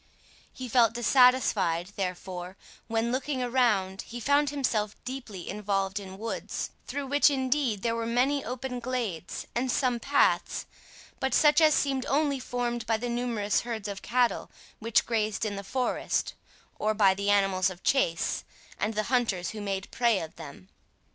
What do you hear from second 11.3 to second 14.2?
such as seemed only formed by the numerous herds of